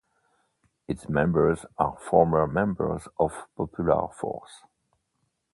[0.87, 4.63] Its members are former members of Popular Force.